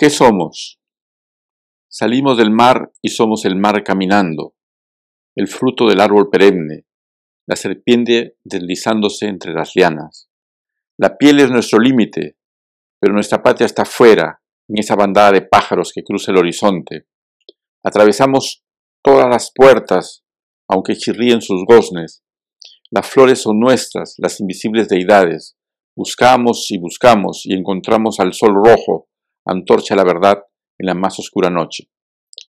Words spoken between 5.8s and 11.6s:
del árbol perenne, la serpiente deslizándose entre las lianas. La piel es